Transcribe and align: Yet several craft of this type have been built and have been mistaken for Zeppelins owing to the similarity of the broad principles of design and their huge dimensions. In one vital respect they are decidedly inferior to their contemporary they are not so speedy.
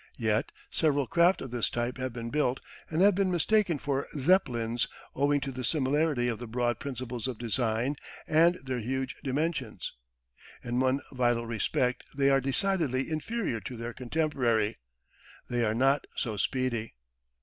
Yet 0.17 0.51
several 0.71 1.05
craft 1.05 1.43
of 1.43 1.51
this 1.51 1.69
type 1.69 1.99
have 1.99 2.11
been 2.11 2.31
built 2.31 2.59
and 2.89 3.03
have 3.03 3.13
been 3.13 3.29
mistaken 3.29 3.77
for 3.77 4.07
Zeppelins 4.17 4.87
owing 5.15 5.39
to 5.41 5.51
the 5.51 5.63
similarity 5.63 6.27
of 6.27 6.39
the 6.39 6.47
broad 6.47 6.79
principles 6.79 7.27
of 7.27 7.37
design 7.37 7.97
and 8.27 8.57
their 8.63 8.79
huge 8.79 9.17
dimensions. 9.23 9.93
In 10.63 10.79
one 10.79 11.01
vital 11.11 11.45
respect 11.45 12.03
they 12.15 12.31
are 12.31 12.41
decidedly 12.41 13.11
inferior 13.11 13.59
to 13.59 13.77
their 13.77 13.93
contemporary 13.93 14.73
they 15.51 15.63
are 15.63 15.75
not 15.75 16.07
so 16.15 16.35
speedy. 16.35 16.95